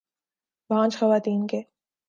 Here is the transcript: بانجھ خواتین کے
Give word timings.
بانجھ 0.69 0.97
خواتین 0.97 1.47
کے 1.47 1.61